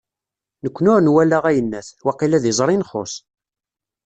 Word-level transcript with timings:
Nekni 0.63 0.89
ur 0.95 1.01
nwala 1.03 1.37
ayennat, 1.49 1.87
waqila 2.05 2.37
d 2.43 2.45
iẓri 2.51 2.73
i 2.75 2.77
nxuṣ. 2.81 3.13